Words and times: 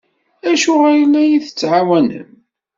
Acuɣer 0.49 0.95
i 1.03 1.05
la 1.07 1.21
iyi-tettɛawanem? 1.23 2.29